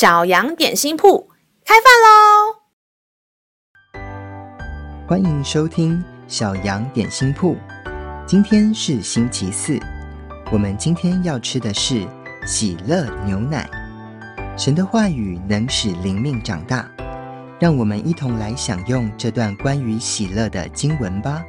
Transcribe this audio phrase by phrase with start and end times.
[0.00, 1.28] 小羊点心铺
[1.62, 2.56] 开饭喽！
[5.06, 7.54] 欢迎收听小羊点心铺。
[8.26, 9.78] 今天是星期四，
[10.50, 12.08] 我们今天要吃的是
[12.46, 13.68] 喜乐牛奶。
[14.56, 16.90] 神的话语能使灵命长大，
[17.58, 21.44] 让我们一同来享用这段关于喜乐的经文吧。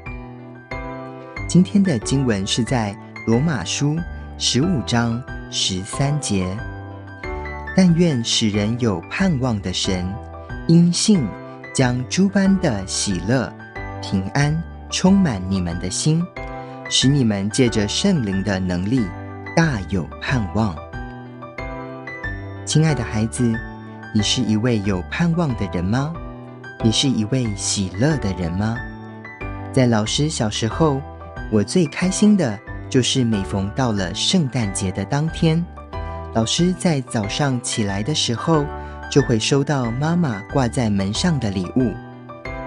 [1.47, 2.93] 今天的经文是在
[3.27, 3.95] 罗马书
[4.37, 6.57] 十五章十三节。
[7.75, 10.05] 但愿使人有盼望的神，
[10.67, 11.25] 因信
[11.73, 13.51] 将诸般的喜乐、
[14.01, 16.21] 平安充满你们的心，
[16.89, 19.05] 使你们借着圣灵的能力
[19.55, 20.75] 大有盼望。
[22.65, 23.53] 亲爱的孩子，
[24.13, 26.13] 你是一位有盼望的人吗？
[26.83, 28.75] 你是一位喜乐的人吗？
[29.71, 31.01] 在老师小时候，
[31.51, 35.65] 我最开心的就是每逢到了圣诞节的当天。
[36.33, 38.65] 老师在早上起来的时候，
[39.11, 41.91] 就会收到妈妈挂在门上的礼物，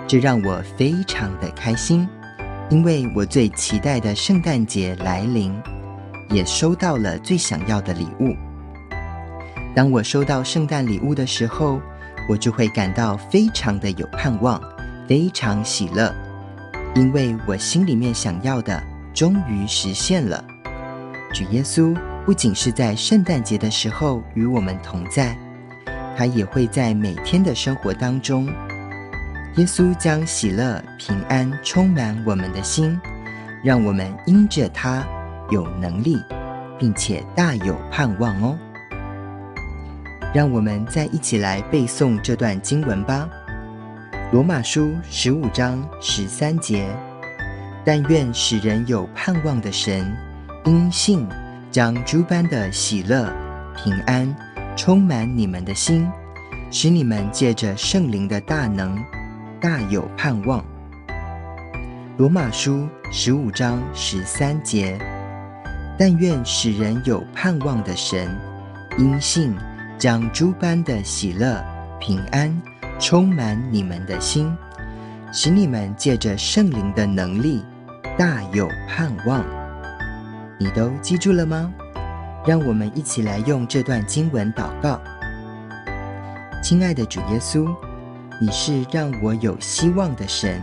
[0.06, 2.06] 这让我非常的开心，
[2.68, 5.58] 因为我最期待的圣诞节来临，
[6.28, 8.36] 也收到了最想要的礼物。
[9.74, 11.80] 当我收到圣诞礼物的时候，
[12.28, 14.60] 我就会感到非常的有盼望，
[15.08, 16.14] 非常喜乐，
[16.94, 18.78] 因为我心里面想要的
[19.14, 20.44] 终于实现了。
[21.32, 21.96] 主耶稣。
[22.25, 25.36] 不仅是在圣诞节的时候与我们同在，
[26.17, 28.47] 他也会在每天的生活当中。
[29.56, 32.98] 耶稣将喜乐、平安充满我们的心，
[33.62, 35.06] 让我们因着他
[35.50, 36.16] 有能力，
[36.78, 38.59] 并且大有盼望哦。
[40.33, 43.28] 让我们再一起来背诵这段经文吧，
[44.33, 46.88] 《罗马书》十五章十三节：
[47.84, 50.11] 但愿使人有盼望的神，
[50.64, 51.28] 因信。
[51.75, 53.28] 将诸般的喜乐、
[53.75, 54.33] 平安
[54.77, 56.09] 充满你们的心，
[56.71, 58.97] 使你们借着圣灵的大能，
[59.60, 60.65] 大有盼望。
[62.16, 64.97] 罗马书十五章十三节：
[65.98, 68.31] 但愿使人有盼望的神，
[68.97, 69.53] 因信
[69.98, 71.60] 将诸般的喜乐、
[71.98, 72.56] 平安
[73.00, 74.56] 充满你们的心，
[75.32, 77.65] 使你们借着圣灵的能力，
[78.16, 79.44] 大有盼望。
[80.59, 81.72] 你都记住了吗？
[82.47, 85.00] 让我们一起来用这段经文祷告。
[86.62, 87.75] 亲爱的主耶稣，
[88.41, 90.60] 你是让我有希望的神，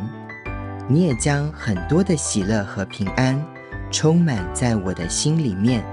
[0.88, 3.44] 你也将很多的喜乐和平安
[3.91, 5.84] 充满在我的心里面，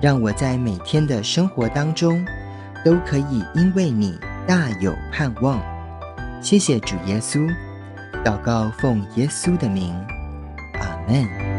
[0.00, 2.24] 让我在每天的生活当中
[2.84, 5.62] 都可以因为你大有盼望。
[6.40, 7.48] 谢谢主耶稣，
[8.24, 9.94] 祷告奉耶稣的名，
[10.80, 11.53] 阿门。